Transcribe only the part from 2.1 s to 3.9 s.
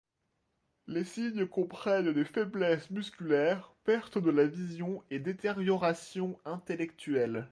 des faiblesses musculaires,